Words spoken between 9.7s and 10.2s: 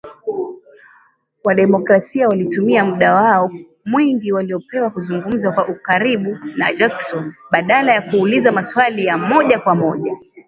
moja